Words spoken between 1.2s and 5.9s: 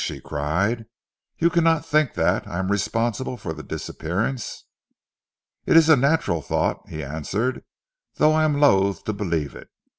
"You cannot think that I am responsible for the disappearance?" "It is